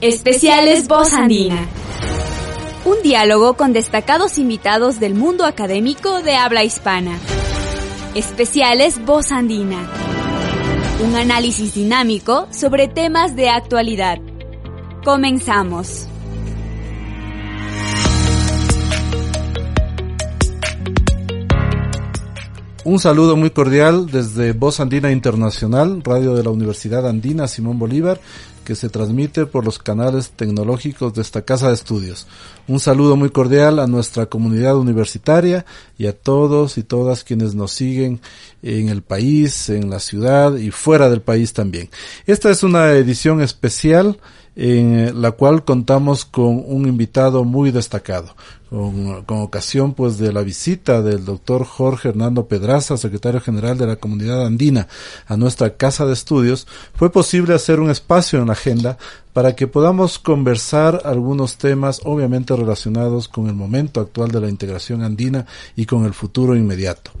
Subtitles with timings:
[0.00, 1.66] Especiales Voz Andina.
[2.84, 7.18] Un diálogo con destacados invitados del mundo académico de habla hispana.
[8.14, 9.90] Especiales Voz Andina.
[11.04, 14.18] Un análisis dinámico sobre temas de actualidad.
[15.04, 16.06] Comenzamos.
[22.84, 28.18] Un saludo muy cordial desde Voz Andina Internacional, radio de la Universidad Andina Simón Bolívar,
[28.68, 32.26] que se transmite por los canales tecnológicos de esta casa de estudios.
[32.66, 35.64] Un saludo muy cordial a nuestra comunidad universitaria
[35.96, 38.20] y a todos y todas quienes nos siguen
[38.62, 41.88] en el país, en la ciudad y fuera del país también.
[42.26, 44.18] Esta es una edición especial
[44.54, 48.36] en la cual contamos con un invitado muy destacado,
[48.70, 53.96] con, ocasión pues de la visita del doctor Jorge Hernando Pedraza, secretario general de la
[53.96, 54.88] Comunidad Andina,
[55.26, 58.98] a nuestra casa de estudios, fue posible hacer un espacio en la agenda
[59.38, 65.02] para que podamos conversar algunos temas obviamente relacionados con el momento actual de la integración
[65.02, 67.12] andina y con el futuro inmediato.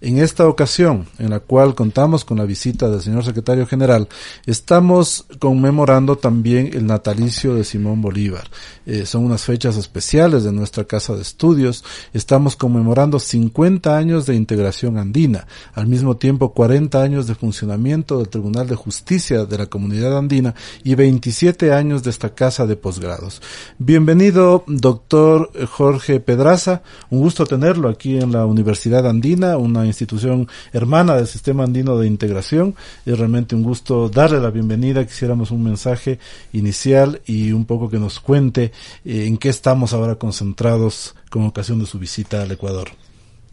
[0.00, 4.08] En esta ocasión, en la cual contamos con la visita del señor secretario general,
[4.46, 8.48] estamos conmemorando también el natalicio de Simón Bolívar.
[8.86, 11.84] Eh, son unas fechas especiales de nuestra casa de estudios.
[12.14, 18.30] Estamos conmemorando 50 años de integración andina, al mismo tiempo 40 años de funcionamiento del
[18.30, 23.42] Tribunal de Justicia de la Comunidad Andina y 27 años de esta casa de posgrados.
[23.78, 26.80] Bienvenido, doctor Jorge Pedraza.
[27.10, 32.06] Un gusto tenerlo aquí en la Universidad Andina, una institución hermana del Sistema Andino de
[32.06, 32.74] Integración.
[33.04, 35.04] Es realmente un gusto darle la bienvenida.
[35.04, 36.18] Quisiéramos un mensaje
[36.54, 38.72] inicial y un poco que nos cuente
[39.04, 40.85] eh, en qué estamos ahora concentrados
[41.30, 42.90] con ocasión de su visita al Ecuador.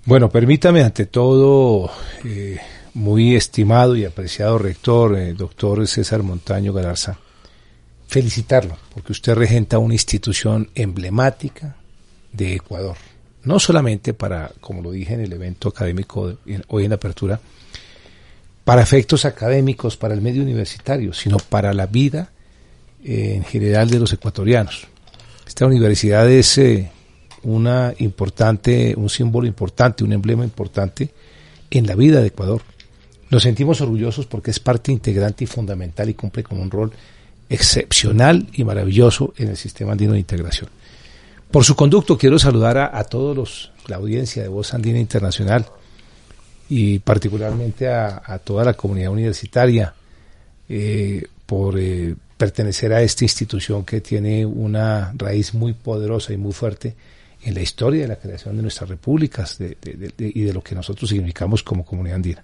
[0.05, 1.89] Bueno, permítame ante todo,
[2.25, 2.59] eh,
[2.94, 7.17] muy estimado y apreciado rector, eh, doctor César Montaño Galarza,
[8.07, 11.77] felicitarlo, porque usted regenta una institución emblemática
[12.33, 12.97] de Ecuador.
[13.44, 17.39] No solamente para, como lo dije en el evento académico hoy en la apertura,
[18.65, 22.31] para efectos académicos, para el medio universitario, sino para la vida
[23.03, 24.88] eh, en general de los ecuatorianos.
[25.47, 26.57] Esta universidad es
[27.43, 31.11] una importante, un símbolo importante, un emblema importante
[31.69, 32.61] en la vida de Ecuador.
[33.29, 36.91] Nos sentimos orgullosos porque es parte integrante y fundamental y cumple con un rol
[37.49, 40.69] excepcional y maravilloso en el sistema andino de integración.
[41.51, 45.67] Por su conducto quiero saludar a, todos los, la audiencia de Voz Andina Internacional
[46.69, 49.93] y particularmente a, a toda la comunidad universitaria
[50.69, 56.53] eh, por eh, pertenecer a esta institución que tiene una raíz muy poderosa y muy
[56.53, 56.95] fuerte
[57.45, 61.61] en la historia de la creación de nuestras repúblicas y de lo que nosotros significamos
[61.63, 62.43] como comunidad andina.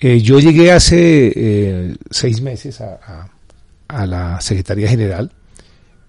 [0.00, 3.30] Eh, yo llegué hace eh, seis meses a,
[4.06, 5.30] la Secretaría General,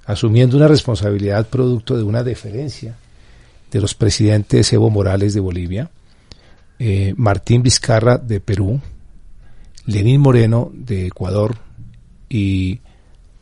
[0.05, 2.95] asumiendo una responsabilidad producto de una deferencia
[3.69, 5.91] de los presidentes Evo Morales de Bolivia,
[6.79, 8.81] eh, Martín Vizcarra de Perú,
[9.85, 11.57] Lenín Moreno de Ecuador
[12.27, 12.79] y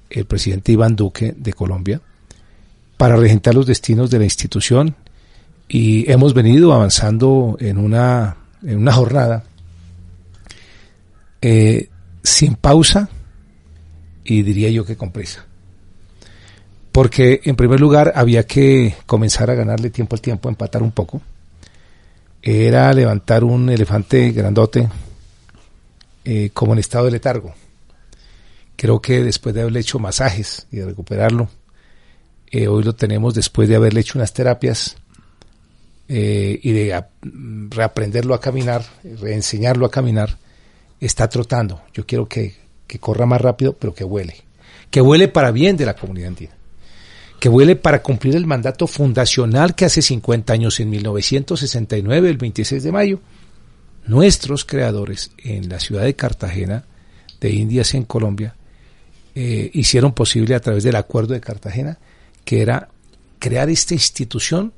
[0.10, 2.02] el presidente Iván Duque de Colombia
[3.04, 4.96] para regentar los destinos de la institución
[5.68, 9.44] y hemos venido avanzando en una, en una jornada
[11.42, 11.90] eh,
[12.24, 13.10] sin pausa
[14.24, 15.46] y diría yo que con prisa.
[16.94, 21.22] Porque en primer lugar había que comenzar a ganarle tiempo al tiempo, empatar un poco.
[22.42, 24.88] Era levantar un elefante grandote
[26.24, 27.54] eh, como en estado de letargo.
[28.78, 31.50] Creo que después de haberle hecho masajes y de recuperarlo,
[32.54, 34.96] eh, hoy lo tenemos después de haberle hecho unas terapias
[36.08, 37.10] eh, y de a,
[37.70, 38.86] reaprenderlo a caminar,
[39.20, 40.38] reenseñarlo a caminar,
[41.00, 41.82] está trotando.
[41.96, 42.54] Yo quiero que,
[42.86, 44.36] que corra más rápido, pero que huele.
[44.92, 46.54] Que huele para bien de la comunidad andina.
[47.40, 52.84] Que huele para cumplir el mandato fundacional que hace 50 años, en 1969, el 26
[52.84, 53.20] de mayo,
[54.06, 56.86] nuestros creadores en la ciudad de Cartagena,
[57.42, 58.54] de Indias en Colombia,
[59.34, 61.98] eh, hicieron posible a través del acuerdo de Cartagena,
[62.46, 62.90] que era
[63.40, 64.74] crear esta institución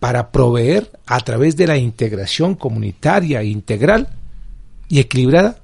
[0.00, 4.08] para proveer a través de la integración comunitaria integral
[4.88, 5.58] y equilibrada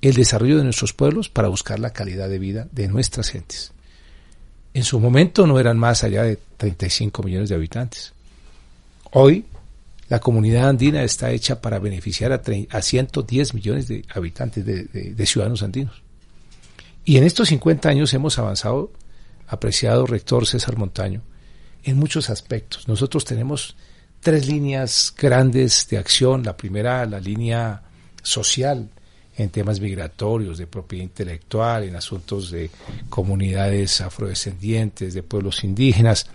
[0.00, 3.72] el desarrollo de nuestros pueblos para buscar la calidad de vida de nuestras gentes.
[4.74, 8.12] En su momento no eran más allá de 35 millones de habitantes.
[9.12, 9.44] Hoy
[10.08, 15.26] la comunidad andina está hecha para beneficiar a, a 110 millones de habitantes, de, de,
[15.26, 16.02] ciudadanos andinos.
[17.04, 18.90] Y en estos 50 años hemos avanzado,
[19.52, 21.22] apreciado rector César Montaño,
[21.84, 22.88] en muchos aspectos.
[22.88, 23.76] Nosotros tenemos
[24.20, 26.42] tres líneas grandes de acción.
[26.42, 27.82] La primera, la línea
[28.22, 28.88] social
[29.36, 32.70] en temas migratorios, de propiedad intelectual, en asuntos de
[33.08, 36.26] comunidades afrodescendientes, de pueblos indígenas,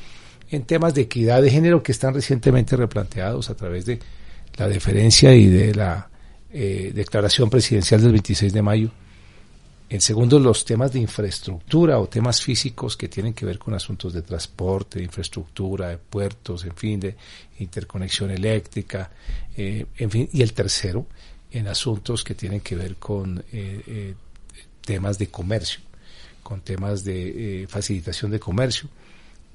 [0.50, 4.00] en temas de equidad de género que están recientemente replanteados a través de
[4.58, 6.10] la deferencia y de la
[6.52, 8.92] eh, declaración presidencial del 26 de mayo.
[9.90, 14.14] En segundo, los temas de infraestructura o temas físicos que tienen que ver con asuntos
[14.14, 17.16] de transporte, de infraestructura, de puertos, en fin, de
[17.60, 19.10] interconexión eléctrica,
[19.56, 20.30] eh, en fin.
[20.34, 21.08] Y el tercero,
[21.52, 24.14] en asuntos que tienen que ver con eh,
[24.82, 25.80] temas de comercio,
[26.44, 28.90] con temas de facilitación de comercio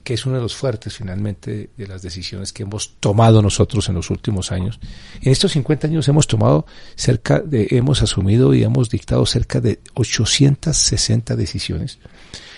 [0.03, 3.95] que es uno de los fuertes finalmente de las decisiones que hemos tomado nosotros en
[3.95, 4.81] los últimos años.
[5.21, 6.67] En estos 50 años hemos tomado
[6.97, 11.99] cerca de, hemos asumido y hemos dictado cerca de 860 decisiones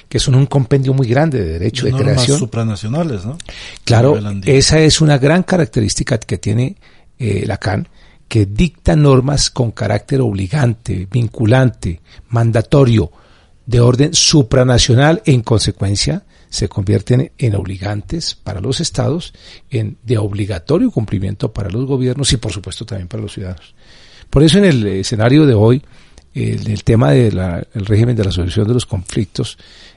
[0.08, 2.38] que son un compendio muy grande de derecho de, creación.
[2.38, 3.38] supranacionales, ¿no?
[3.84, 6.76] Claro, esa es una gran característica que tiene
[7.18, 7.88] eh, la CAN,
[8.28, 13.10] que dicta normas con carácter obligante, vinculante, mandatorio,
[13.66, 16.24] de orden supranacional en consecuencia
[16.54, 19.34] se convierten en obligantes para los estados,
[19.70, 23.74] en de obligatorio cumplimiento para los gobiernos y por supuesto también para los ciudadanos.
[24.30, 25.82] Por eso en el escenario de hoy,
[26.32, 29.56] el, tema del régimen de la solución de los conflictos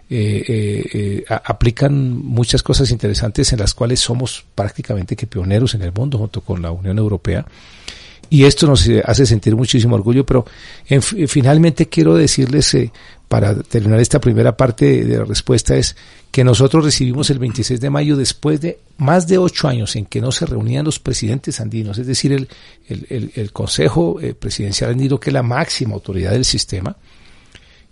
[0.10, 5.81] eh, eh, eh, aplican muchas cosas interesantes en las cuales somos prácticamente que pioneros en
[5.81, 7.46] el mundo junto con la Unión Europea
[8.30, 10.46] y esto nos hace sentir muchísimo orgullo, pero
[11.28, 12.92] finalmente quiero decirles, eh,
[13.27, 15.95] para terminar esta primera parte de la respuesta, es
[16.31, 20.21] que nosotros recibimos el 26 de mayo después de más de ocho años en que
[20.21, 22.47] no se reunían los presidentes andinos, es decir, el,
[22.88, 26.95] el, el, Consejo eh, Presidencial Andino, que es la máxima autoridad del sistema,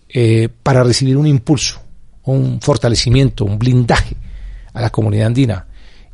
[0.08, 1.82] eh, para recibir un impulso,
[2.24, 4.16] un fortalecimiento, un blindaje
[4.74, 5.68] a la comunidad andina.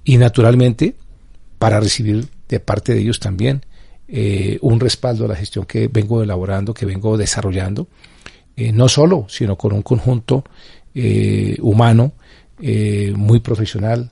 [0.03, 0.95] Y naturalmente
[1.59, 3.63] para recibir de parte de ellos también
[4.07, 7.87] eh, un respaldo a la gestión que vengo elaborando, que vengo desarrollando,
[8.55, 10.43] eh, no solo, sino con un conjunto
[10.93, 12.13] eh, humano
[13.15, 14.11] muy profesional,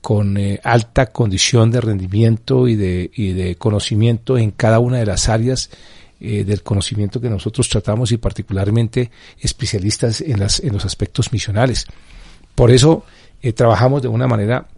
[0.00, 5.28] con alta condición de rendimiento y de, y de conocimiento en cada una de las
[5.28, 5.68] áreas
[6.20, 11.86] del conocimiento que nosotros tratamos y particularmente especialistas en, las, en los aspectos misionales.
[12.54, 13.04] Por eso
[13.56, 14.68] trabajamos de una manera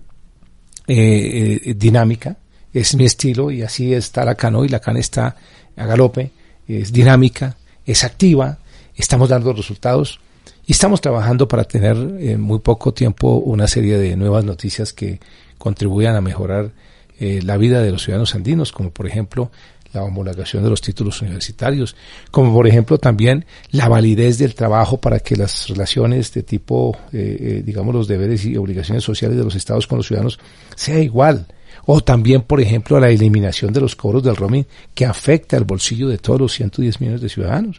[0.86, 2.38] dinámica,
[2.72, 4.68] es mi estilo y así está la CAN hoy.
[4.68, 5.36] La CAN está
[5.76, 6.30] a galope,
[6.68, 8.58] es dinámica, es activa,
[9.00, 10.20] estamos dando resultados
[10.66, 15.20] y estamos trabajando para tener en muy poco tiempo una serie de nuevas noticias que
[15.58, 16.70] contribuyan a mejorar
[17.18, 19.50] eh, la vida de los ciudadanos andinos, como por ejemplo
[19.92, 21.96] la homologación de los títulos universitarios,
[22.30, 27.36] como por ejemplo también la validez del trabajo para que las relaciones de tipo, eh,
[27.40, 30.38] eh, digamos, los deberes y obligaciones sociales de los estados con los ciudadanos
[30.76, 31.46] sea igual
[31.86, 35.64] o también, por ejemplo, a la eliminación de los cobros del roaming que afecta al
[35.64, 37.78] bolsillo de todos los 110 millones de ciudadanos,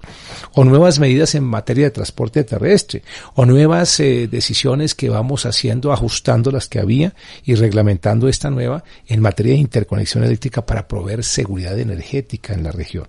[0.54, 3.04] o nuevas medidas en materia de transporte terrestre,
[3.36, 7.14] o nuevas eh, decisiones que vamos haciendo, ajustando las que había
[7.44, 12.72] y reglamentando esta nueva en materia de interconexión eléctrica para proveer seguridad energética en la
[12.72, 13.08] región.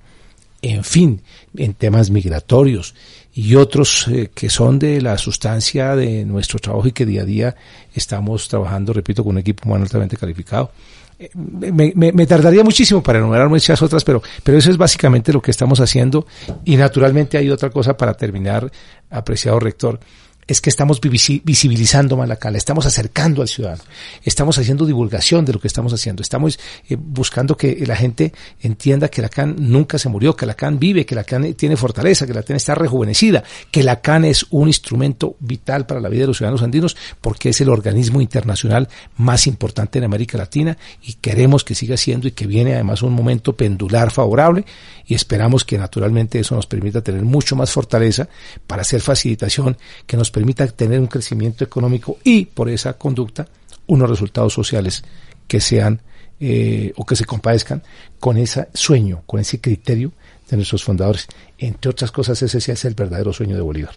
[0.62, 1.22] En fin,
[1.56, 2.94] en temas migratorios
[3.34, 7.24] y otros eh, que son de la sustancia de nuestro trabajo y que día a
[7.24, 7.56] día
[7.94, 10.70] estamos trabajando, repito, con un equipo humano altamente calificado.
[11.18, 15.40] Eh, me, me, tardaría muchísimo para enumerar muchas otras, pero, pero eso es básicamente lo
[15.40, 16.26] que estamos haciendo
[16.64, 18.70] y naturalmente hay otra cosa para terminar,
[19.10, 20.00] apreciado rector
[20.46, 23.82] es que estamos visibilizando Malacá, estamos acercando al ciudadano,
[24.24, 26.58] estamos haciendo divulgación de lo que estamos haciendo, estamos
[26.88, 30.78] eh, buscando que la gente entienda que la CAN nunca se murió, que la CAN
[30.78, 34.46] vive, que la CAN tiene fortaleza, que la CAN está rejuvenecida, que la CAN es
[34.50, 38.88] un instrumento vital para la vida de los ciudadanos andinos porque es el organismo internacional
[39.16, 43.12] más importante en América Latina y queremos que siga siendo y que viene además un
[43.12, 44.64] momento pendular favorable
[45.06, 48.28] y esperamos que naturalmente eso nos permita tener mucho más fortaleza
[48.66, 53.46] para hacer facilitación que nos permita tener un crecimiento económico y por esa conducta
[53.86, 55.04] unos resultados sociales
[55.46, 56.00] que sean
[56.40, 57.82] eh, o que se compadezcan
[58.18, 60.12] con ese sueño, con ese criterio
[60.50, 61.28] de nuestros fundadores.
[61.58, 63.94] Entre otras cosas, ese sí es el verdadero sueño de Bolívar.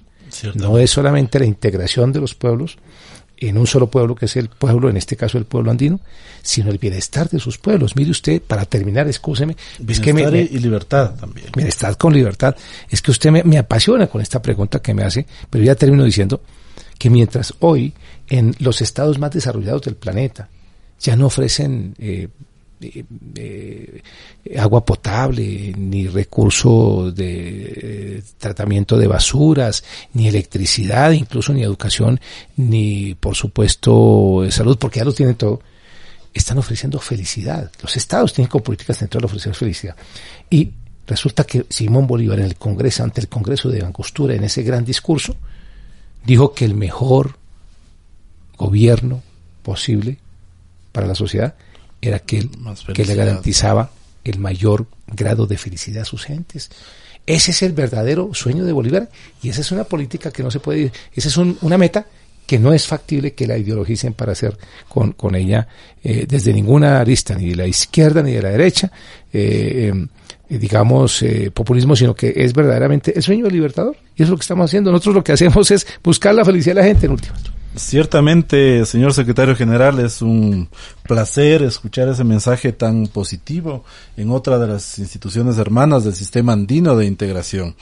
[0.56, 2.78] No es solamente la integración de los pueblos
[3.38, 6.00] en un solo pueblo, que es el pueblo, en este caso el pueblo andino,
[6.42, 7.96] sino el bienestar de sus pueblos.
[7.96, 9.56] Mire usted, para terminar, escúcheme.
[9.88, 11.48] es que me, y libertad también.
[11.56, 12.56] Bienestar con libertad.
[12.90, 16.04] Es que usted me, me, apasiona con esta pregunta que me hace, pero ya termino
[16.04, 16.42] diciendo
[16.98, 17.94] que mientras hoy
[18.30, 20.50] en los estados más desarrollados del planeta
[21.00, 22.30] ya no ofrecen eh,
[22.82, 24.02] eh,
[24.58, 32.20] agua potable, ni recursos de eh, tratamiento de basuras, ni electricidad, incluso ni educación,
[32.58, 35.62] ni por supuesto salud, porque ya lo tienen todo,
[36.34, 37.72] están ofreciendo felicidad.
[37.82, 39.96] Los estados tienen como políticas centrales ofrecer felicidad.
[40.50, 40.72] Y
[41.08, 44.84] resulta que Simón Bolívar en el Congreso, ante el Congreso de Angostura, en ese gran
[44.84, 45.36] discurso,
[46.26, 47.38] dijo que el mejor
[48.58, 49.22] gobierno
[49.64, 50.18] posible
[50.92, 51.56] para la sociedad
[52.08, 52.50] era aquel
[52.94, 53.92] que le garantizaba
[54.24, 56.70] el mayor grado de felicidad a sus gentes.
[57.26, 59.10] Ese es el verdadero sueño de Bolívar
[59.42, 62.06] y esa es una política que no se puede, esa es una meta
[62.46, 64.58] que no es factible que la ideologicen para hacer
[64.88, 65.68] con, con ella
[66.04, 68.92] eh, desde ninguna arista, ni de la izquierda ni de la derecha,
[69.34, 70.08] eh, em,
[70.48, 73.98] digamos, eh, populismo, sino que es verdaderamente el sueño del libertador.
[74.16, 74.92] Y eso es lo que estamos haciendo.
[74.92, 77.36] Nosotros lo que hacemos es buscar la felicidad de la gente en última.
[77.76, 80.70] Ciertamente, señor secretario general, es un
[81.04, 83.84] placer escuchar ese mensaje tan positivo
[84.16, 87.76] en otra de las instituciones hermanas del sistema andino de integración.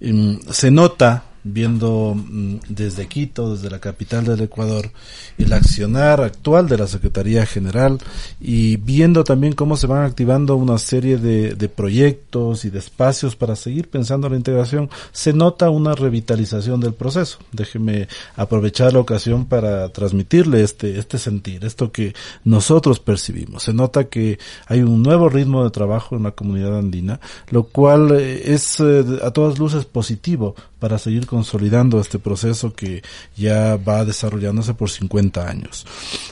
[0.00, 4.90] Mm, se nota viendo mm, desde Quito, desde la capital del Ecuador,
[5.36, 7.98] el accionar actual de la Secretaría General
[8.40, 13.54] y viendo también cómo se van activando una serie de, proyectos y de espacios para
[13.54, 17.38] seguir pensando en la integración, se nota una revitalización del proceso.
[17.52, 22.14] Déjeme aprovechar la ocasión para transmitirle este, este sentir, esto que
[22.44, 23.64] nosotros percibimos.
[23.64, 28.12] Se nota que hay un nuevo ritmo de trabajo en la comunidad andina, lo cual
[28.18, 33.02] eh, es eh, a todas luces positivo para seguir consolidando este proceso que
[33.36, 35.86] ya va desarrollándose por 50 años.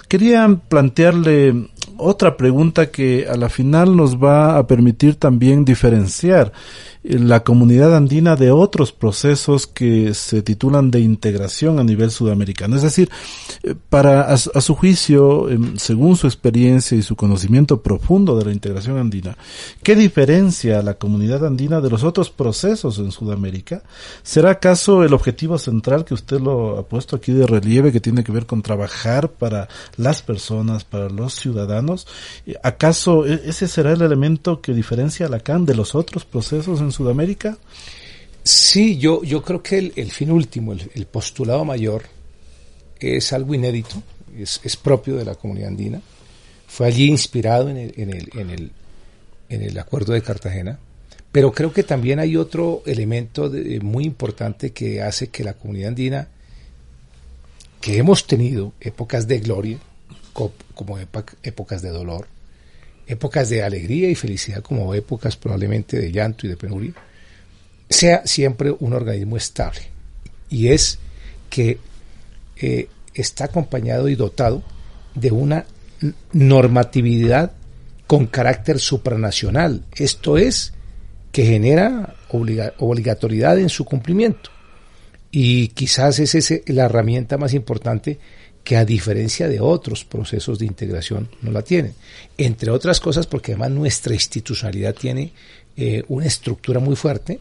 [0.08, 6.52] Quería plantearle otra pregunta que a la final nos va a permitir también diferenciar
[7.08, 12.76] la comunidad andina de otros procesos que se titulan de integración a nivel sudamericano.
[12.76, 13.10] Es decir,
[13.62, 18.52] eh, para a, su juicio, em, según su experiencia y su conocimiento profundo de la
[18.52, 19.36] integración andina,
[19.82, 23.82] ¿qué diferencia a la comunidad andina de los otros procesos en Sudamérica?
[24.22, 28.24] ¿Será acaso el objetivo central que usted lo ha puesto aquí de relieve que tiene
[28.24, 32.06] que ver con trabajar para las personas, para los ciudadanos?
[32.62, 36.92] ¿Acaso e, ese será el elemento que diferencia a Lacan de los otros procesos en
[36.96, 37.58] Sudamérica?
[38.42, 42.04] Sí, yo, yo creo que el, fin último, el, postulado mayor,
[42.98, 44.02] es algo inédito,
[44.38, 46.00] es, propio de la comunidad andina.
[46.66, 48.70] Fue allí inspirado en el, en el, en el,
[49.48, 50.78] en el acuerdo de Cartagena.
[51.32, 56.28] Pero creo que también hay otro elemento muy importante que hace que la comunidad andina,
[57.80, 59.78] que hemos tenido épocas de gloria,
[60.32, 60.98] como
[61.42, 62.26] épocas de dolor,
[63.06, 66.92] épocas de alegría y felicidad como épocas probablemente de llanto y de penuria,
[67.88, 69.82] sea siempre un organismo estable.
[70.50, 70.98] Y es
[71.48, 71.78] que
[72.56, 74.62] eh, está acompañado y dotado
[75.14, 75.66] de una
[76.32, 77.52] normatividad
[78.06, 79.84] con carácter supranacional.
[79.96, 80.72] Esto es
[81.32, 84.50] que genera obligatoriedad en su cumplimiento.
[85.30, 88.18] Y quizás es ese la herramienta más importante
[88.66, 91.94] que a diferencia de otros procesos de integración no la tienen.
[92.36, 95.30] Entre otras cosas porque además nuestra institucionalidad tiene
[95.76, 97.38] eh, una estructura muy fuerte.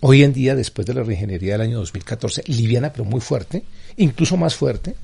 [0.00, 3.62] Hoy en día, después de la reingeniería del año 2014, liviana pero muy fuerte,
[3.96, 4.94] incluso más fuerte,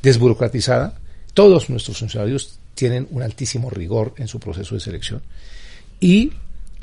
[0.00, 0.96] desburocratizada,
[1.34, 5.22] todos nuestros funcionarios tienen un altísimo rigor en su proceso de selección.
[5.98, 6.30] Y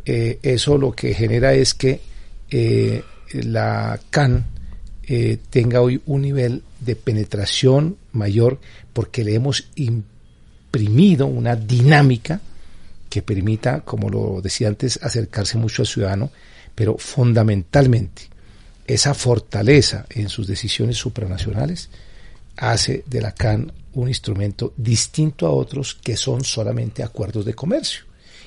[0.05, 2.01] eh, eso lo que genera es que
[2.51, 4.57] eh, la CAN
[5.08, 8.60] eh, tenga hoy un nivel de penetración mayor
[8.92, 12.42] porque le hemos imprimido una dinámica
[13.10, 16.30] que permita, como lo decía antes, acercarse mucho al ciudadano,
[16.76, 18.24] pero fundamentalmente
[18.86, 21.90] esa fortaleza en sus decisiones supranacionales
[22.58, 28.04] hace de la CAN un instrumento distinto a otros que son solamente acuerdos de comercio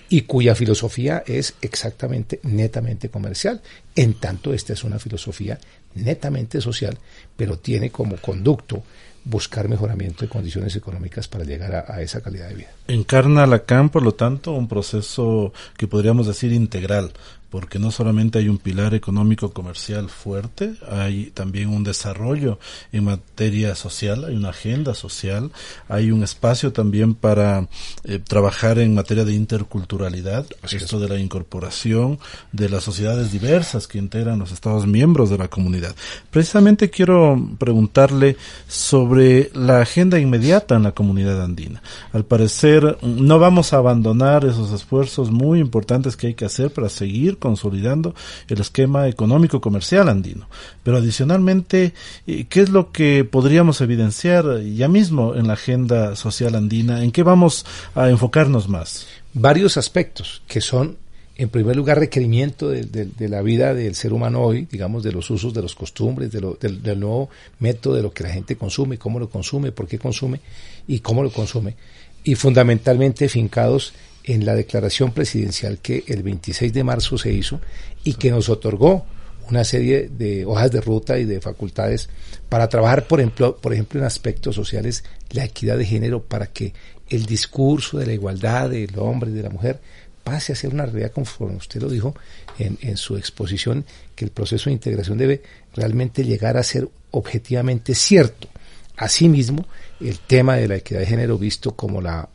[0.09, 3.63] y cuya filosofía es exactamente netamente comercial,
[3.95, 5.59] en tanto esta es una filosofía
[5.95, 6.99] netamente social,
[7.37, 8.83] pero tiene como conducto
[9.25, 12.71] buscar mejoramiento de condiciones económicas para llegar a, esa calidad de vida.
[12.89, 17.13] Encarna Lacan, por lo tanto, un proceso que podríamos decir integral,
[17.51, 22.59] porque no solamente hay un pilar económico comercial fuerte, hay también un desarrollo
[22.93, 25.51] en materia social, hay una agenda social,
[25.89, 27.69] hay un espacio también para
[28.05, 32.19] eh, trabajar en materia de interculturalidad, esto de la incorporación
[32.53, 35.95] de las sociedades diversas que integran los Estados miembros de la comunidad.
[36.31, 38.37] Precisamente quiero preguntarle
[38.69, 41.83] sobre la agenda inmediata en la comunidad andina.
[42.13, 46.89] Al parecer, no vamos a abandonar esos esfuerzos muy importantes que hay que hacer para
[46.89, 48.15] seguir consolidando
[48.47, 50.49] el esquema económico comercial andino.
[50.85, 51.93] Pero adicionalmente,
[52.29, 57.03] eh, ¿qué es lo que podríamos evidenciar ya mismo en la agenda social andina?
[57.03, 57.67] ¿En qué vamos
[57.97, 59.09] a enfocarnos más?
[59.35, 60.97] Varios aspectos que son
[61.41, 65.55] en primer lugar, requerimiento de, la vida del ser humano hoy, digamos, de los usos,
[65.55, 67.31] de los costumbres, de del, del, nuevo
[67.61, 70.41] método de lo que la gente consume, cómo lo consume, por qué consume
[70.87, 71.77] y cómo lo consume.
[72.25, 73.95] Y fundamentalmente fincados
[74.25, 77.61] en la declaración presidencial que el 26 de marzo se hizo
[78.05, 79.07] y que nos otorgó
[79.49, 82.09] una serie de hojas de ruta y de facultades
[82.49, 86.73] para trabajar, por ejemplo, por ejemplo, en aspectos sociales, la equidad de género, para que
[87.09, 89.81] el discurso de la igualdad del hombre y de la mujer
[90.23, 92.15] pase a ser una realidad conforme usted lo dijo
[92.59, 93.85] en, en su exposición,
[94.15, 95.43] que el proceso de integración debe
[95.75, 98.49] realmente llegar a ser objetivamente cierto.
[98.97, 99.67] Asimismo,
[100.01, 102.29] el tema de la equidad de género visto como la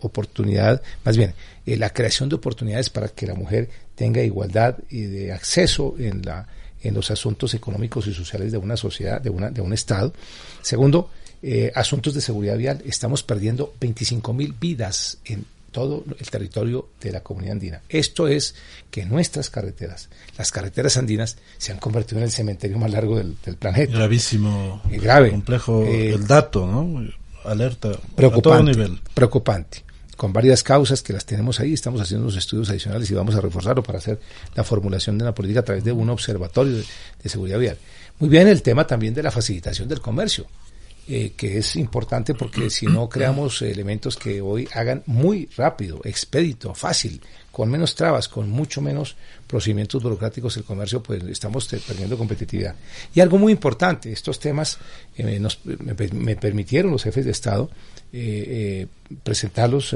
[0.00, 1.34] oportunidad, más bien,
[1.66, 6.22] eh, la creación de oportunidades para que la mujer tenga igualdad y de acceso en
[6.22, 6.46] la
[6.82, 10.12] en los asuntos económicos y sociales de una sociedad, de una de un estado.
[10.62, 11.10] Segundo,
[11.42, 12.82] eh, asuntos de seguridad vial.
[12.86, 17.82] Estamos perdiendo 25 mil vidas en todo el territorio de la comunidad andina.
[17.88, 18.54] Esto es
[18.90, 23.34] que nuestras carreteras, las carreteras andinas, se han convertido en el cementerio más largo del,
[23.58, 23.92] planeta.
[23.92, 27.06] Gravísimo, grave, complejo eh, el dato, ¿no?
[27.44, 29.00] Alerta preocupante, a todo nivel.
[29.14, 29.87] Preocupante
[30.18, 33.40] con varias causas que las tenemos ahí, estamos haciendo unos estudios adicionales y vamos a
[33.40, 34.18] reforzarlo para hacer
[34.56, 36.82] la formulación de una política a través de un observatorio
[37.22, 37.78] de seguridad vial.
[38.18, 40.46] Muy bien, el tema también de la facilitación del comercio.
[41.10, 46.74] Eh, que es importante porque si no creamos elementos que hoy hagan muy rápido, expedito,
[46.74, 47.22] fácil,
[47.58, 49.16] con menos trabas, con mucho menos
[49.48, 52.76] procedimientos burocráticos el comercio, pues estamos perdiendo competitividad.
[53.12, 54.78] Y algo muy importante, estos temas
[55.16, 57.68] eh, nos, me, permitieron los jefes de Estado
[58.12, 58.86] eh,
[59.22, 59.94] presentarlos,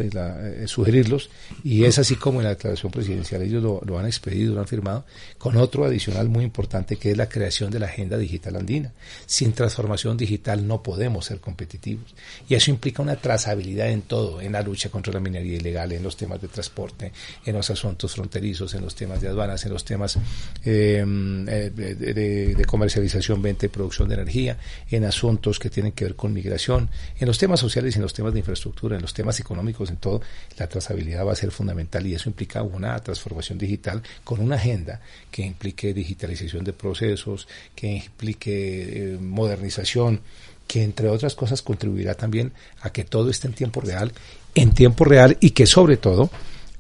[0.67, 1.31] sugerirlos,
[1.63, 4.67] y es así como en la declaración presidencial ellos lo, lo, han expedido, lo han
[4.67, 5.05] firmado,
[5.39, 8.93] con otro adicional muy importante que es la creación de la agenda digital andina.
[9.27, 12.15] Sin transformación digital no podemos ser competitivos.
[12.49, 16.03] Y eso implica una trazabilidad en todo, en la lucha contra la minería ilegal, en
[16.03, 17.13] los temas de transporte,
[17.45, 20.19] en los asuntos fronterizos, en los temas de aduanas, en los temas
[20.65, 24.57] eh, de, de, comercialización, venta y producción de energía,
[24.91, 26.89] en asuntos que tienen que ver con migración,
[27.19, 30.21] en los temas sociales en los temas de infraestructura, en los temas económicos, en todo,
[30.59, 35.01] la trazabilidad va a ser fundamental y eso implica una transformación digital con una agenda
[35.31, 40.21] que implique digitalización de procesos, que implique eh, modernización,
[40.67, 44.13] que entre otras cosas contribuirá también a que todo esté en tiempo real,
[44.55, 46.31] en tiempo real y que sobre todo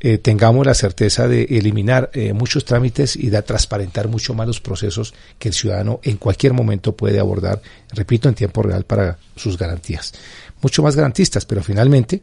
[0.04, 4.60] eh, tengamos la certeza de eliminar eh, muchos trámites y de transparentar mucho más los
[4.60, 7.62] procesos que el ciudadano en cualquier momento puede abordar,
[7.92, 10.12] repito, en tiempo real para sus garantías.
[10.60, 12.20] Mucho más garantistas, pero finalmente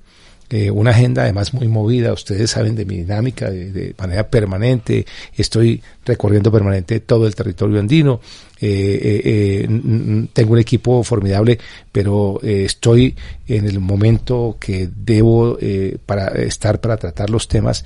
[0.49, 5.05] eh, una agenda además muy movida, ustedes saben de mi dinámica de, de manera permanente,
[5.37, 8.19] estoy recorriendo permanente todo el territorio andino,
[8.61, 9.21] eh, eh,
[9.63, 11.57] eh tengo un equipo formidable,
[11.91, 13.15] pero estoy
[13.47, 15.57] en el momento que debo
[16.05, 17.85] para estar para tratar los temas,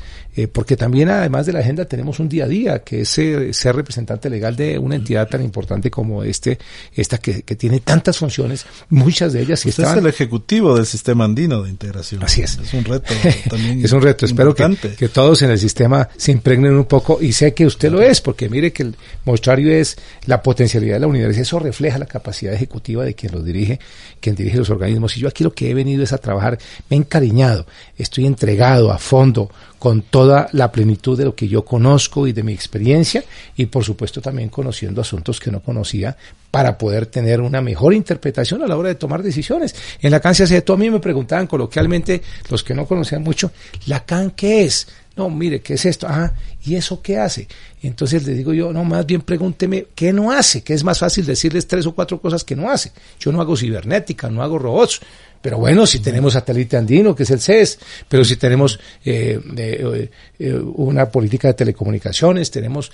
[0.52, 4.30] porque también además de la agenda tenemos un día a día, que es ser representante
[4.30, 6.60] legal de una entidad tan importante como este,
[6.94, 9.66] esta que, que tiene tantas funciones, muchas de ellas.
[9.66, 12.24] Usted es el ejecutivo del sistema andino de integración.
[12.24, 12.58] Así es.
[12.58, 13.14] Es un reto
[13.50, 13.84] también.
[13.84, 14.26] es un reto.
[14.26, 17.92] Espero que, que, todos en el sistema se impregnen un poco y sé que usted
[17.92, 21.42] lo es, porque mire que el mostrario es la potencialidad de la universidad.
[21.42, 23.80] Eso refleja la capacidad ejecutiva de quien los dirige
[24.22, 25.18] quien dirige los organismos.
[25.18, 26.58] Y yo aquí lo que he venido es a trabajar,
[26.90, 27.66] me he encariñado,
[27.98, 32.42] estoy entregado a fondo con toda la plenitud de lo que yo conozco y de
[32.42, 33.22] mi experiencia
[33.58, 36.16] y por supuesto también conociendo asuntos que no conocía
[36.50, 39.76] para poder tener una mejor interpretación a la hora de tomar decisiones.
[40.02, 43.52] En la CAN se hace a mí me preguntaban coloquialmente los que no conocían mucho,
[43.88, 44.88] ¿la CAN qué es?
[45.16, 46.08] No, mire, ¿qué es esto?
[46.10, 46.34] Ah,
[46.66, 47.48] ¿y eso qué hace?
[47.84, 51.26] Entonces le digo yo, no, más bien pregúnteme qué no hace, que es más fácil
[51.26, 52.92] decirles tres o cuatro cosas que no hace.
[53.20, 55.02] Yo no hago cibernética, no hago robots,
[55.44, 60.10] pero bueno, si tenemos satélite andino, que es el CES, pero si tenemos eh, eh,
[60.40, 62.90] eh, una política de telecomunicaciones, tenemos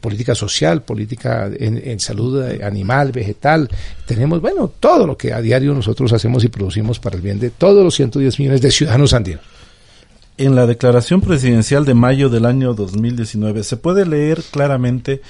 [0.00, 3.68] política social, política en, en, salud animal, vegetal,
[4.06, 7.50] tenemos, bueno, todo lo que a diario nosotros hacemos y producimos para el bien de
[7.50, 9.59] todos los 110 millones de ciudadanos andinos.
[10.40, 15.20] En la declaración presidencial de mayo del año 2019 se puede leer claramente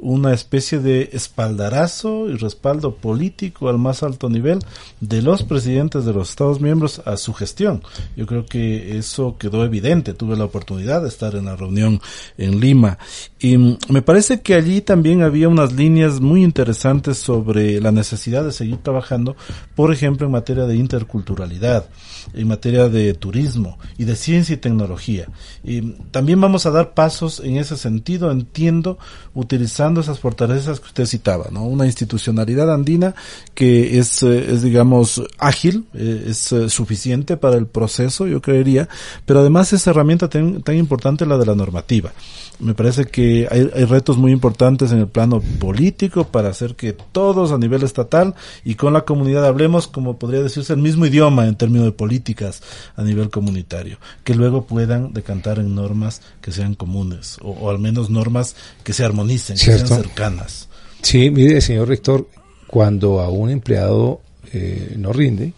[0.00, 4.60] una especie de espaldarazo y respaldo político al más alto nivel
[5.00, 7.82] de los presidentes de los Estados miembros a su gestión.
[8.16, 10.14] Yo creo que eso quedó evidente.
[10.14, 12.00] Tuve la oportunidad de estar en la reunión
[12.38, 12.98] en Lima
[13.38, 13.56] y
[13.88, 18.78] me parece que allí también había unas líneas muy interesantes sobre la necesidad de seguir
[18.78, 19.36] trabajando,
[19.74, 21.88] por ejemplo, en materia de interculturalidad,
[22.32, 25.28] en materia de turismo y de ciencia y tecnología.
[25.64, 28.98] Y también vamos a dar pasos en ese sentido, entiendo,
[29.34, 31.64] utilizando esas fortalezas que usted citaba, ¿no?
[31.64, 33.14] Una institucionalidad andina
[33.54, 38.88] que es, eh, es digamos, ágil, eh, es eh, suficiente para el proceso, yo creería,
[39.26, 42.12] pero además esa herramienta tan, tan importante la de la normativa.
[42.60, 46.92] Me parece que hay, hay retos muy importantes en el plano político para hacer que
[46.92, 51.46] todos a nivel estatal y con la comunidad hablemos, como podría decirse, el mismo idioma
[51.46, 52.62] en términos de políticas
[52.96, 57.78] a nivel comunitario, que luego puedan decantar en normas que sean comunes o, o al
[57.78, 60.68] menos normas que se armonicen, que sean cercanas.
[61.02, 62.28] Sí, mire, señor rector,
[62.66, 64.20] cuando a un empleado
[64.52, 65.52] eh, no rinde,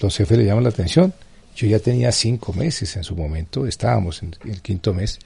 [0.00, 1.12] los jefes le llaman la atención.
[1.54, 5.18] Yo ya tenía cinco meses en su momento, estábamos en el quinto mes,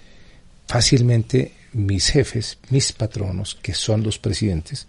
[0.67, 4.87] fácilmente mis jefes, mis patronos, que son los presidentes,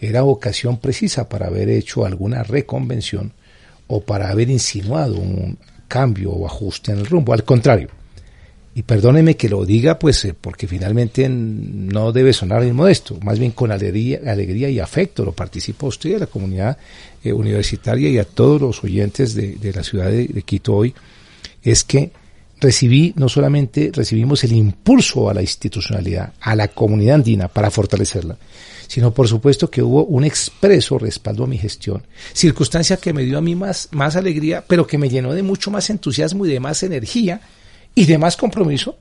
[0.00, 3.32] era ocasión precisa para haber hecho alguna reconvención
[3.86, 7.32] o para haber insinuado un cambio o ajuste en el rumbo.
[7.32, 7.88] Al contrario,
[8.74, 13.50] y perdóneme que lo diga, pues eh, porque finalmente no debe sonar inmodesto, más bien
[13.50, 16.76] con alegría, alegría y afecto lo participa usted a la comunidad
[17.24, 20.94] eh, universitaria y a todos los oyentes de, la ciudad de Quito hoy,
[21.62, 22.12] es que
[22.60, 28.36] recibí, no solamente recibimos el impulso a la institucionalidad, a la comunidad andina para fortalecerla,
[28.86, 33.38] sino por supuesto que hubo un expreso respaldo a mi gestión, circunstancia que me dio
[33.38, 36.60] a mí más, más alegría, pero que me llenó de mucho más entusiasmo y de
[36.60, 37.40] más energía
[37.94, 38.96] y de más compromiso,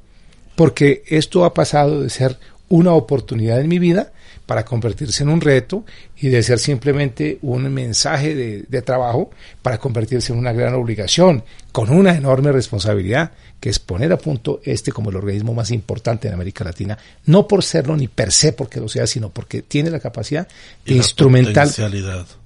[0.55, 2.37] porque esto ha pasado de ser
[2.69, 4.11] una oportunidad en mi vida
[4.45, 5.83] para convertirse en un reto
[6.17, 9.29] y de ser simplemente un mensaje de, de, trabajo
[9.61, 14.61] para convertirse en una gran obligación, con una enorme responsabilidad, que es poner a punto
[14.63, 18.53] este como el organismo más importante en América Latina, no por serlo ni per se
[18.53, 20.47] porque lo sea, sino porque tiene la capacidad
[20.85, 21.73] de instrumental,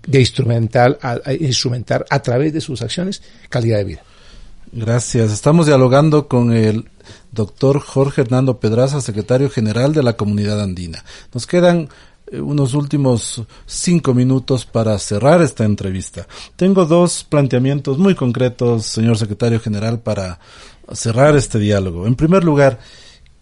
[0.08, 4.04] de instrumental, a, a, instrumentar a través de sus acciones calidad de vida.
[4.71, 5.32] Gracias.
[5.32, 6.86] Estamos dialogando con el
[7.32, 11.04] doctor Jorge Hernando Pedraza, secretario general de la Comunidad Andina.
[11.34, 11.89] Nos quedan
[12.32, 16.28] eh, unos últimos cinco minutos para cerrar esta entrevista.
[16.56, 20.39] Tengo dos planteamientos muy concretos, señor secretario general, para
[20.93, 22.08] cerrar este diálogo.
[22.08, 22.80] En primer lugar,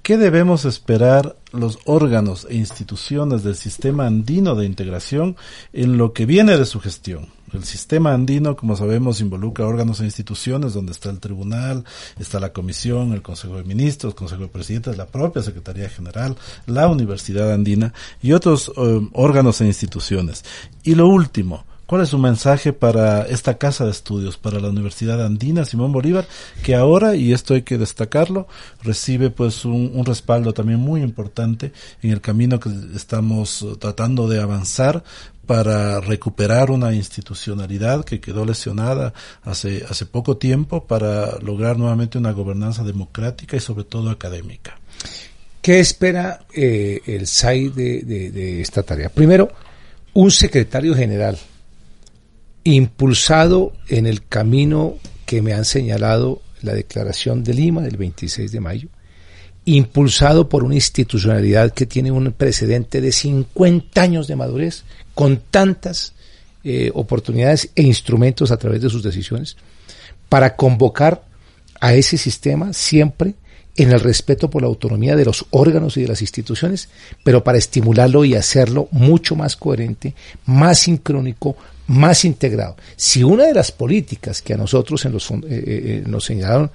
[0.02, 5.36] ¿qué debemos esperar los órganos e instituciones del sistema andino de integración
[5.74, 7.28] en lo que viene de su gestión?
[7.54, 11.84] El sistema andino, como sabemos, involucra órganos e instituciones donde está el tribunal,
[12.20, 16.36] está la comisión, el Consejo de Ministros, el Consejo de Presidentes, la propia Secretaría General,
[16.68, 20.46] la Universidad Andina y otros um, órganos e instituciones.
[20.84, 25.25] Y lo último, ¿Cuál es su mensaje para esta casa de estudios, para la Universidad
[25.25, 26.28] Andina Simón Bolívar,
[26.62, 28.47] que ahora, y esto hay que destacarlo,
[28.84, 31.71] recibe pues un, respaldo también muy importante
[32.04, 35.04] en el camino que estamos tratando de avanzar
[35.47, 42.34] para recuperar una institucionalidad que quedó lesionada hace, hace poco tiempo para lograr nuevamente una
[42.34, 44.80] gobernanza democrática y sobre todo académica.
[45.60, 49.10] ¿Qué espera eh, el SAI de esta tarea?
[49.10, 49.49] Primero,
[50.13, 51.39] un secretario general
[52.63, 54.95] impulsado en el camino
[55.26, 58.89] que me han señalado la declaración de Lima del 26 de mayo,
[59.65, 66.13] impulsado por una institucionalidad que tiene un precedente de 50 años de madurez, con tantas
[66.63, 69.58] eh, oportunidades e instrumentos a través de sus decisiones,
[70.28, 71.24] para convocar
[71.80, 73.36] a ese sistema siempre
[73.76, 76.89] en el respeto por la autonomía de los órganos y de las instituciones,
[77.24, 81.56] pero para estimularlo y hacerlo mucho más coherente, más sincrónico,
[81.89, 82.75] más integrado.
[82.95, 86.71] Si una de las políticas que a nosotros en los, eh, eh, nos señalaron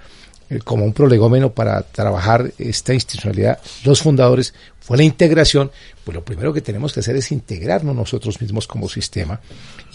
[0.50, 5.70] eh, como un prolegómeno para trabajar esta institucionalidad, los fundadores, fue la integración,
[6.02, 9.40] pues lo primero que tenemos que hacer es integrarnos nosotros mismos como sistema.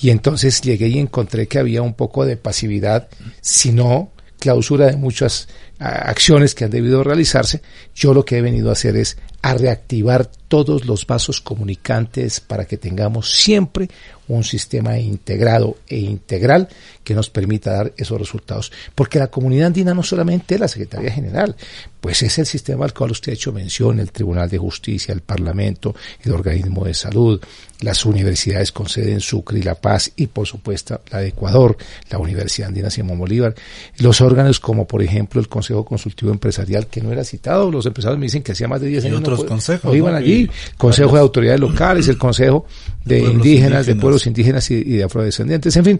[0.01, 3.09] Y entonces llegué y encontré que había un poco de pasividad,
[3.41, 7.61] si no clausura de muchas acciones que han debido realizarse.
[7.93, 12.65] Yo lo que he venido a hacer es a reactivar todos los vasos comunicantes para
[12.65, 13.87] que tengamos siempre
[14.27, 16.67] un sistema integrado e integral
[17.03, 18.71] que nos permita dar esos resultados.
[18.93, 21.55] Porque la comunidad andina no solamente es la Secretaría General,
[21.99, 25.21] pues es el sistema al cual usted ha hecho mención, el Tribunal de Justicia, el
[25.21, 27.41] Parlamento, el Organismo de Salud,
[27.81, 31.77] las universidades con sede en Sucre y La Paz y por supuesto la de Ecuador,
[32.09, 33.55] la Universidad Andina Simón Bolívar,
[33.97, 38.19] los órganos como por ejemplo el Consejo Consultivo Empresarial que no era citado, los empresarios
[38.19, 40.38] me dicen que hacía más de 10 años otros no, consejos, iban allí,
[40.77, 42.65] Consejo de Autoridades Locales, el Consejo
[43.03, 45.99] de, indígenas, indígenas, de pueblos indígenas y, y de afrodescendientes, en fin,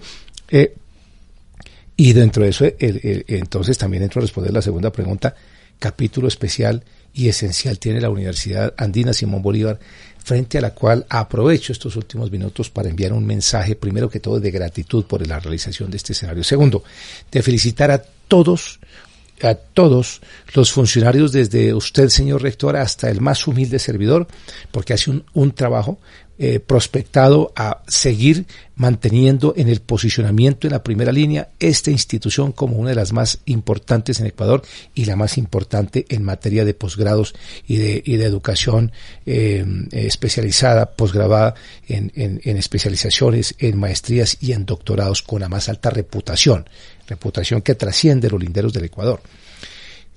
[0.49, 0.75] eh,
[1.95, 5.36] y dentro de eso, el, el, entonces también entro a responder la segunda pregunta,
[5.80, 9.80] capítulo especial y esencial tiene la Universidad Andina Simón Bolívar,
[10.23, 14.39] frente a la cual aprovecho estos últimos minutos para enviar un mensaje, primero que todo,
[14.39, 16.43] de gratitud por la realización de este escenario.
[16.43, 16.84] Segundo,
[17.32, 18.80] de felicitar a todos
[19.47, 20.21] a todos
[20.54, 24.28] los funcionarios, desde usted, señor rector, hasta el más humilde servidor,
[24.71, 25.99] porque hace un, un trabajo
[26.41, 28.45] eh, prospectado a seguir
[28.78, 33.39] manteniendo en el posicionamiento en la primera línea esta institución como una de las más
[33.43, 34.62] importantes en Ecuador
[34.95, 37.36] y la más importante en materia de posgrados
[37.67, 38.93] y de, y de educación
[39.25, 41.56] eh, especializada, posgrabada
[41.89, 46.69] en, en especializaciones, en maestrías y en doctorados con la más alta reputación,
[47.10, 49.22] reputación que trasciende los linderos del Ecuador.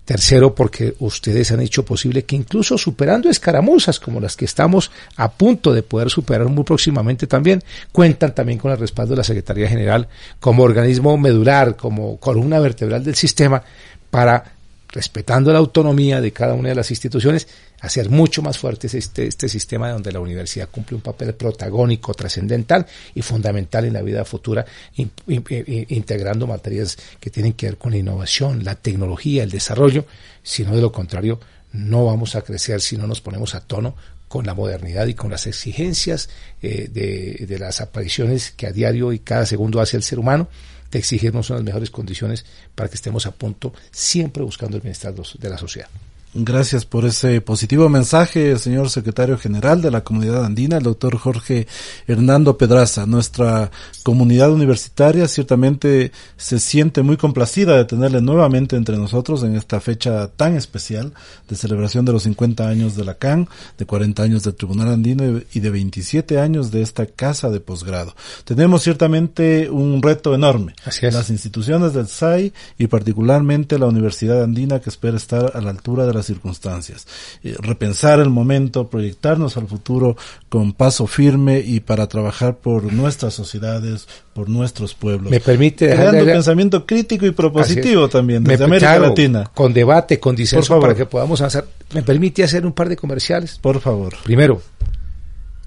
[0.05, 5.31] Tercero, porque ustedes han hecho posible que incluso superando escaramuzas como las que estamos a
[5.31, 9.69] punto de poder superar muy próximamente también, cuentan también con el respaldo de la Secretaría
[9.69, 10.09] General
[10.41, 13.63] como organismo medular, como columna vertebral del sistema
[14.11, 14.57] para
[14.93, 17.49] respetando la autonomía de cada una de las instituciones,
[17.81, 22.87] hacer mucho más fuerte este, este sistema donde la universidad cumple un papel protagónico, trascendental
[23.15, 24.65] y fundamental en la vida futura,
[24.97, 29.51] in, in, in, integrando materias que tienen que ver con la innovación, la tecnología, el
[29.51, 30.07] desarrollo,
[30.43, 31.41] sino de lo contrario,
[31.73, 33.97] no vamos a crecer si no nos ponemos a tono
[34.29, 36.29] con la modernidad y con las exigencias
[36.61, 40.49] eh, de, de las apariciones que a diario y cada segundo hace el ser humano
[40.93, 45.49] de exigirnos unas mejores condiciones para que estemos a punto siempre buscando el bienestar de
[45.51, 45.89] la sociedad.
[46.35, 51.67] Gracias por ese positivo mensaje, señor secretario general de la comunidad andina, el doctor Jorge
[52.07, 53.05] Hernando Pedraza.
[53.05, 53.71] Nuestra
[54.03, 60.27] comunidad universitaria ciertamente se siente muy complacida de tenerle nuevamente entre nosotros en esta fecha
[60.29, 61.13] tan especial
[61.51, 65.43] de celebración de los 50 años de la CAN, de 40 años del Tribunal Andino
[65.53, 68.17] y de 27 años de esta casa de posgrado.
[68.47, 70.77] Tenemos ciertamente un reto enorme.
[70.87, 71.13] Así es.
[71.13, 76.07] Las instituciones del SAI y particularmente la Universidad Andina que espera estar a la altura
[76.07, 77.07] de circunstancias.
[77.43, 80.17] Eh, repensar el momento, proyectarnos al futuro
[80.49, 85.31] con paso firme y para trabajar por nuestras sociedades, por nuestros pueblos.
[85.31, 89.51] Me permite creando pensamiento crítico y propositivo también desde Me, América claro, Latina.
[89.55, 91.67] Con debate, con disenso para que podamos avanzar.
[91.95, 93.59] ¿Me permite hacer un par de comerciales?
[93.61, 94.15] Por favor.
[94.25, 94.63] Primero,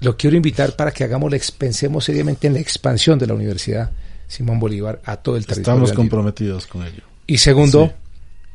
[0.00, 3.90] lo quiero invitar para que hagamos, pensemos seriamente en la expansión de la Universidad
[4.28, 5.84] Simón Bolívar a todo el territorio.
[5.84, 7.02] Estamos comprometidos con ello.
[7.26, 7.92] Y segundo, sí.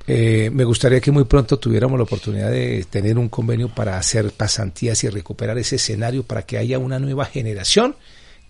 [0.07, 4.31] Eh, me gustaría que muy pronto tuviéramos la oportunidad de tener un convenio para hacer
[4.31, 7.95] pasantías y recuperar ese escenario para que haya una nueva generación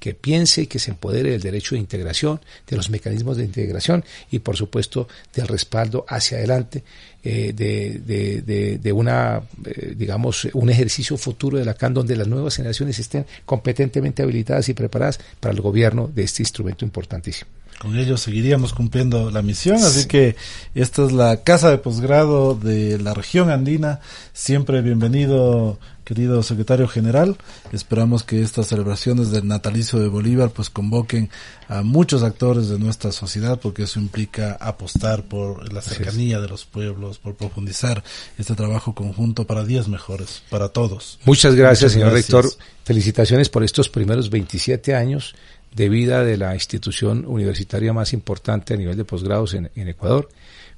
[0.01, 4.03] que piense y que se empodere del derecho de integración, de los mecanismos de integración
[4.31, 6.83] y por supuesto del respaldo hacia adelante
[7.23, 12.15] eh, de, de, de, de, una, eh, digamos, un ejercicio futuro de la CAN donde
[12.15, 17.60] las nuevas generaciones estén competentemente habilitadas y preparadas para el gobierno de este instrumento importantísimo
[17.81, 20.07] con ellos seguiríamos cumpliendo la misión, así sí.
[20.07, 20.35] que
[20.75, 24.01] esta es la casa de posgrado de la región andina.
[24.33, 27.37] Siempre bienvenido, querido secretario general.
[27.71, 31.31] Esperamos que estas celebraciones del natalicio de Bolívar pues convoquen
[31.69, 36.65] a muchos actores de nuestra sociedad porque eso implica apostar por la cercanía de los
[36.65, 38.03] pueblos, por profundizar
[38.37, 41.17] este trabajo conjunto para días mejores, para todos.
[41.25, 42.31] Muchas gracias, Muchas señor gracias.
[42.31, 42.65] rector.
[42.83, 45.33] Felicitaciones por estos primeros 27 años
[45.73, 50.29] de vida de la institución universitaria más importante a nivel de posgrados en, Ecuador.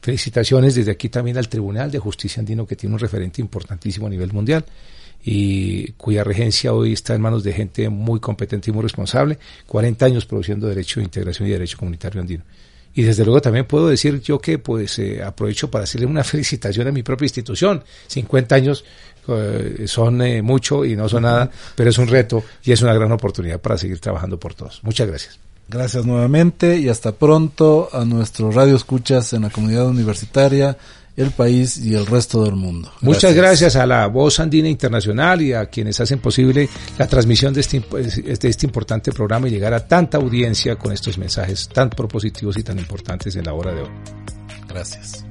[0.02, 4.10] Felicitaciones desde aquí también al Tribunal de Justicia Andino, que tiene un referente importantísimo a
[4.10, 4.66] nivel mundial
[5.26, 10.06] y cuya regencia hoy está en manos de gente muy competente y muy responsable, 40
[10.06, 12.44] años produciendo derecho de integración y derecho comunitario andino.
[12.96, 16.88] Y desde luego también puedo decir yo que pues eh, aprovecho para hacerle una felicitación
[16.88, 17.84] a mi propia institución.
[18.08, 18.86] 50 años
[19.28, 22.94] eh, son eh, mucho y no son nada, pero es un reto y es una
[22.94, 24.82] gran oportunidad para seguir trabajando por todos.
[24.84, 25.40] Muchas gracias.
[25.68, 30.78] Gracias nuevamente y hasta pronto a nuestros radio escuchas en la comunidad universitaria,
[31.16, 32.90] el país y el resto del mundo.
[32.90, 33.04] Gracias.
[33.04, 37.62] Muchas gracias a la Voz Andina Internacional y a quienes hacen posible la transmisión de
[37.62, 42.58] este, de este importante programa y llegar a tanta audiencia con estos mensajes tan propositivos
[42.58, 43.90] y tan importantes en la hora de hoy.
[44.68, 45.24] Gracias.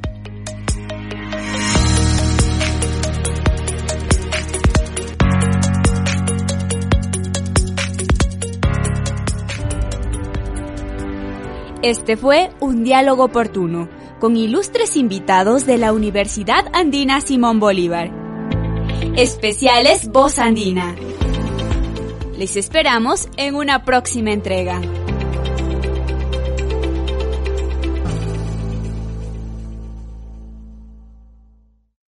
[11.82, 13.88] Este fue un diálogo oportuno
[14.20, 18.08] con ilustres invitados de la Universidad Andina Simón Bolívar.
[19.16, 20.94] Especiales Voz Andina.
[22.38, 24.80] Les esperamos en una próxima entrega.